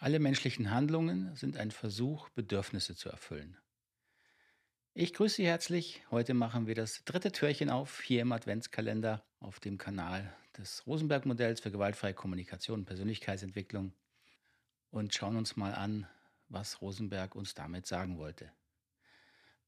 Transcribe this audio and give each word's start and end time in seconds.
Alle 0.00 0.20
menschlichen 0.20 0.70
Handlungen 0.70 1.34
sind 1.34 1.56
ein 1.56 1.72
Versuch, 1.72 2.28
Bedürfnisse 2.28 2.94
zu 2.94 3.08
erfüllen. 3.08 3.56
Ich 4.94 5.12
grüße 5.12 5.36
Sie 5.36 5.46
herzlich. 5.46 6.04
Heute 6.12 6.34
machen 6.34 6.68
wir 6.68 6.76
das 6.76 7.04
dritte 7.04 7.32
Türchen 7.32 7.68
auf, 7.68 8.00
hier 8.00 8.22
im 8.22 8.30
Adventskalender 8.30 9.24
auf 9.40 9.58
dem 9.58 9.76
Kanal 9.76 10.32
des 10.56 10.86
Rosenberg-Modells 10.86 11.58
für 11.60 11.72
gewaltfreie 11.72 12.14
Kommunikation 12.14 12.80
und 12.80 12.86
Persönlichkeitsentwicklung 12.86 13.92
und 14.90 15.12
schauen 15.14 15.36
uns 15.36 15.56
mal 15.56 15.74
an, 15.74 16.06
was 16.48 16.80
Rosenberg 16.80 17.34
uns 17.34 17.54
damit 17.54 17.88
sagen 17.88 18.18
wollte. 18.18 18.52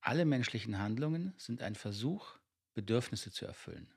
Alle 0.00 0.24
menschlichen 0.24 0.78
Handlungen 0.78 1.34
sind 1.38 1.60
ein 1.60 1.74
Versuch, 1.74 2.38
Bedürfnisse 2.74 3.32
zu 3.32 3.46
erfüllen. 3.46 3.92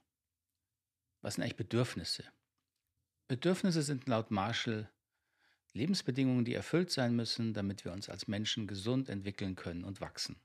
Was 1.21 1.35
sind 1.35 1.43
eigentlich 1.43 1.57
Bedürfnisse? 1.57 2.23
Bedürfnisse 3.27 3.83
sind 3.83 4.07
laut 4.07 4.31
Marshall 4.31 4.89
Lebensbedingungen, 5.73 6.45
die 6.45 6.53
erfüllt 6.53 6.91
sein 6.91 7.15
müssen, 7.15 7.53
damit 7.53 7.83
wir 7.83 7.91
uns 7.91 8.09
als 8.09 8.27
Menschen 8.27 8.67
gesund 8.67 9.09
entwickeln 9.09 9.55
können 9.55 9.83
und 9.83 10.01
wachsen. 10.01 10.35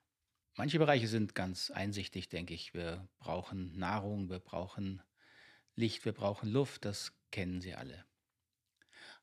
Manche 0.56 0.78
Bereiche 0.78 1.06
sind 1.06 1.34
ganz 1.34 1.70
einsichtig, 1.70 2.28
denke 2.28 2.54
ich. 2.54 2.74
Wir 2.74 3.08
brauchen 3.18 3.78
Nahrung, 3.78 4.30
wir 4.30 4.40
brauchen 4.40 5.02
Licht, 5.76 6.04
wir 6.04 6.12
brauchen 6.12 6.50
Luft, 6.50 6.84
das 6.84 7.12
kennen 7.30 7.60
Sie 7.60 7.74
alle. 7.74 8.04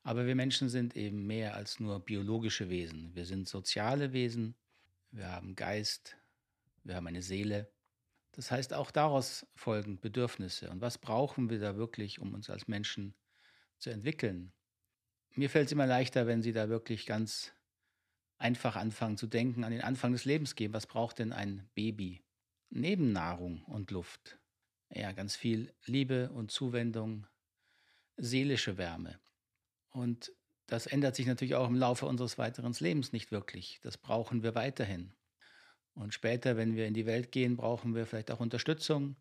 Aber 0.02 0.26
wir 0.26 0.36
Menschen 0.36 0.68
sind 0.68 0.96
eben 0.96 1.26
mehr 1.26 1.56
als 1.56 1.80
nur 1.80 2.00
biologische 2.00 2.70
Wesen. 2.70 3.14
Wir 3.14 3.26
sind 3.26 3.48
soziale 3.48 4.12
Wesen, 4.12 4.54
wir 5.10 5.30
haben 5.30 5.56
Geist, 5.56 6.16
wir 6.84 6.94
haben 6.94 7.08
eine 7.08 7.22
Seele. 7.22 7.68
Das 8.32 8.50
heißt, 8.50 8.72
auch 8.72 8.90
daraus 8.90 9.46
folgen 9.54 9.98
Bedürfnisse. 9.98 10.70
Und 10.70 10.80
was 10.80 10.98
brauchen 10.98 11.50
wir 11.50 11.58
da 11.58 11.76
wirklich, 11.76 12.20
um 12.20 12.34
uns 12.34 12.48
als 12.48 12.68
Menschen 12.68 13.14
zu 13.78 13.90
entwickeln? 13.90 14.52
Mir 15.36 15.50
fällt 15.50 15.66
es 15.66 15.72
immer 15.72 15.86
leichter, 15.86 16.26
wenn 16.26 16.42
Sie 16.42 16.52
da 16.52 16.68
wirklich 16.70 17.04
ganz 17.04 17.52
einfach 18.38 18.74
anfangen 18.74 19.18
zu 19.18 19.26
denken, 19.26 19.64
an 19.64 19.72
den 19.72 19.82
Anfang 19.82 20.12
des 20.12 20.24
Lebens 20.24 20.54
gehen. 20.54 20.72
Was 20.72 20.86
braucht 20.86 21.18
denn 21.18 21.32
ein 21.32 21.68
Baby? 21.74 22.22
Neben 22.70 23.12
Nahrung 23.12 23.62
und 23.64 23.90
Luft. 23.90 24.38
Ja, 24.90 25.12
ganz 25.12 25.36
viel 25.36 25.74
Liebe 25.84 26.30
und 26.30 26.50
Zuwendung, 26.50 27.26
seelische 28.16 28.78
Wärme. 28.78 29.18
Und 29.90 30.32
das 30.66 30.86
ändert 30.86 31.16
sich 31.16 31.26
natürlich 31.26 31.54
auch 31.54 31.68
im 31.68 31.76
Laufe 31.76 32.06
unseres 32.06 32.38
weiteren 32.38 32.74
Lebens 32.78 33.12
nicht 33.12 33.30
wirklich. 33.30 33.78
Das 33.82 33.98
brauchen 33.98 34.42
wir 34.42 34.54
weiterhin. 34.54 35.12
Und 35.94 36.14
später, 36.14 36.56
wenn 36.56 36.76
wir 36.76 36.86
in 36.86 36.94
die 36.94 37.06
Welt 37.06 37.30
gehen, 37.30 37.56
brauchen 37.56 37.94
wir 37.94 38.06
vielleicht 38.06 38.30
auch 38.30 38.40
Unterstützung. 38.40 39.16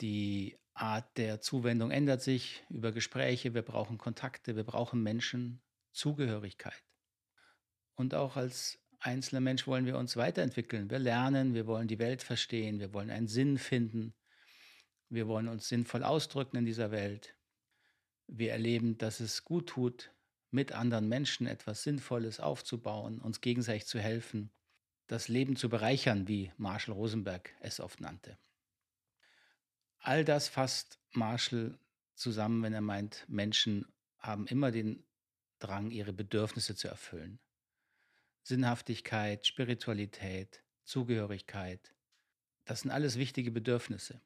Die 0.00 0.58
Art 0.76 1.16
der 1.16 1.40
Zuwendung 1.40 1.90
ändert 1.90 2.20
sich 2.20 2.62
über 2.68 2.92
Gespräche, 2.92 3.54
wir 3.54 3.62
brauchen 3.62 3.96
Kontakte, 3.96 4.56
wir 4.56 4.64
brauchen 4.64 5.02
Menschen, 5.02 5.62
Zugehörigkeit. 5.92 6.84
Und 7.94 8.14
auch 8.14 8.36
als 8.36 8.78
einzelner 8.98 9.40
Mensch 9.40 9.66
wollen 9.66 9.86
wir 9.86 9.96
uns 9.96 10.16
weiterentwickeln. 10.16 10.90
Wir 10.90 10.98
lernen, 10.98 11.54
wir 11.54 11.66
wollen 11.66 11.88
die 11.88 11.98
Welt 11.98 12.22
verstehen, 12.22 12.78
wir 12.78 12.92
wollen 12.92 13.10
einen 13.10 13.26
Sinn 13.26 13.56
finden, 13.56 14.14
wir 15.08 15.26
wollen 15.28 15.48
uns 15.48 15.68
sinnvoll 15.68 16.04
ausdrücken 16.04 16.58
in 16.58 16.66
dieser 16.66 16.90
Welt. 16.90 17.34
Wir 18.26 18.52
erleben, 18.52 18.98
dass 18.98 19.20
es 19.20 19.44
gut 19.44 19.68
tut, 19.70 20.12
mit 20.50 20.72
anderen 20.72 21.08
Menschen 21.08 21.46
etwas 21.46 21.84
Sinnvolles 21.84 22.38
aufzubauen, 22.38 23.20
uns 23.20 23.40
gegenseitig 23.40 23.86
zu 23.86 23.98
helfen, 23.98 24.50
das 25.06 25.28
Leben 25.28 25.56
zu 25.56 25.70
bereichern, 25.70 26.28
wie 26.28 26.52
Marshall 26.58 26.94
Rosenberg 26.94 27.54
es 27.60 27.80
oft 27.80 28.00
nannte. 28.00 28.36
All 30.06 30.24
das 30.24 30.46
fasst 30.46 31.00
Marshall 31.10 31.76
zusammen, 32.14 32.62
wenn 32.62 32.72
er 32.72 32.80
meint, 32.80 33.24
Menschen 33.26 33.84
haben 34.20 34.46
immer 34.46 34.70
den 34.70 35.02
Drang, 35.58 35.90
ihre 35.90 36.12
Bedürfnisse 36.12 36.76
zu 36.76 36.86
erfüllen. 36.86 37.40
Sinnhaftigkeit, 38.44 39.44
Spiritualität, 39.48 40.62
Zugehörigkeit, 40.84 41.92
das 42.66 42.82
sind 42.82 42.92
alles 42.92 43.18
wichtige 43.18 43.50
Bedürfnisse. 43.50 44.20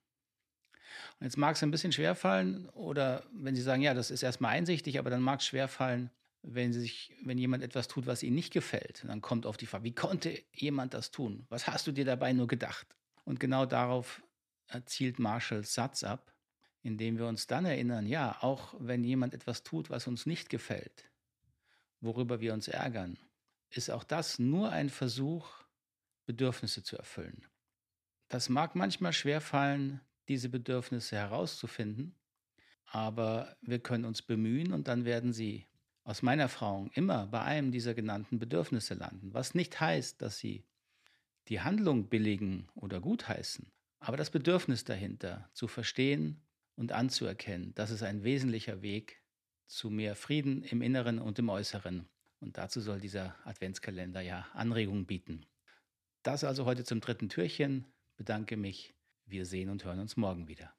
Und 1.19 1.25
jetzt 1.25 1.39
mag 1.39 1.57
es 1.57 1.63
ein 1.63 1.71
bisschen 1.71 1.93
schwerfallen, 1.93 2.69
oder 2.71 3.25
wenn 3.33 3.57
Sie 3.57 3.63
sagen, 3.63 3.81
ja, 3.81 3.95
das 3.95 4.11
ist 4.11 4.23
erstmal 4.23 4.51
einsichtig, 4.51 4.99
aber 4.99 5.09
dann 5.09 5.23
mag 5.23 5.41
es 5.41 5.47
schwerfallen, 5.47 6.11
wenn, 6.43 6.75
sich, 6.75 7.17
wenn 7.25 7.39
jemand 7.39 7.63
etwas 7.63 7.89
tut, 7.89 8.07
was 8.07 8.23
Ihnen 8.23 8.37
nicht 8.37 8.53
gefällt. 8.53 9.03
Und 9.03 9.09
dann 9.09 9.23
kommt 9.23 9.47
auf 9.47 9.57
die 9.57 9.65
Frage, 9.65 9.85
wie 9.85 9.95
konnte 9.95 10.43
jemand 10.53 10.93
das 10.93 11.11
tun? 11.11 11.47
Was 11.49 11.67
hast 11.67 11.87
du 11.87 11.93
dir 11.93 12.05
dabei 12.05 12.35
nur 12.35 12.49
gedacht? 12.49 12.87
Und 13.25 13.41
genau 13.41 13.65
darauf 13.65 14.23
zielt 14.87 15.19
Marshalls 15.19 15.75
Satz 15.75 16.03
ab, 16.05 16.35
indem 16.83 17.19
wir 17.19 17.27
uns 17.27 17.47
dann 17.47 17.65
erinnern, 17.65 18.07
ja, 18.07 18.39
auch 18.41 18.75
wenn 18.79 19.05
jemand 19.05 19.35
etwas 19.35 19.63
tut, 19.63 19.91
was 19.91 20.07
uns 20.07 20.27
nicht 20.27 20.49
gefällt, 20.49 21.05
worüber 22.01 22.41
wir 22.41 22.55
uns 22.55 22.69
ärgern, 22.69 23.19
ist 23.71 23.91
auch 23.91 24.05
das 24.05 24.39
nur 24.39 24.71
ein 24.71 24.89
Versuch, 24.89 25.49
Bedürfnisse 26.27 26.83
zu 26.83 26.97
erfüllen. 26.97 27.47
Das 28.29 28.49
mag 28.49 28.77
manchmal 28.77 29.13
schwerfallen, 29.13 30.01
diese 30.29 30.49
Bedürfnisse 30.49 31.17
herauszufinden, 31.17 32.15
aber 32.87 33.57
wir 33.61 33.81
können 33.81 34.05
uns 34.05 34.23
bemühen 34.23 34.73
und 34.73 34.89
dann 34.89 35.05
werden 35.05 35.33
sie 35.33 35.67
aus 36.05 36.23
meiner 36.23 36.43
Erfahrung 36.43 36.91
immer 36.95 37.27
bei 37.27 37.43
einem 37.43 37.73
dieser 37.73 37.95
genannten 37.95 38.39
Bedürfnisse 38.39 38.95
landen, 38.95 39.35
was 39.35 39.55
nicht 39.55 39.81
heißt, 39.81 40.23
dass 40.23 40.39
sie 40.39 40.65
die 41.49 41.61
Handlung 41.61 42.09
billigen 42.09 42.69
oder 42.75 43.01
gutheißen, 43.01 43.73
aber 44.01 44.17
das 44.17 44.31
Bedürfnis 44.31 44.85
dahinter 44.85 45.49
zu 45.53 45.69
verstehen 45.69 46.43
und 46.75 46.93
anzuerkennen, 46.93 47.75
das 47.75 47.91
ist 47.91 48.03
ein 48.03 48.25
wesentlicher 48.25 48.83
Weg 48.83 49.23
zu 49.67 49.91
mehr 49.91 50.17
Frieden 50.17 50.63
im 50.63 50.83
Inneren 50.83 51.19
und 51.19 51.39
im 51.39 51.49
Äußeren. 51.49 52.09
Und 52.41 52.57
dazu 52.57 52.81
soll 52.81 52.99
dieser 52.99 53.37
Adventskalender 53.45 54.23
ja 54.23 54.49
Anregungen 54.55 55.07
bieten. 55.07 55.47
Das 56.23 56.43
also 56.43 56.65
heute 56.65 56.85
zum 56.85 57.01
dritten 57.01 57.29
Türchen. 57.29 57.87
Bedanke 58.17 58.57
mich. 58.57 58.95
Wir 59.27 59.47
sehen 59.47 59.69
und 59.69 59.85
hören 59.85 60.01
uns 60.01 60.17
morgen 60.17 60.49
wieder. 60.49 60.75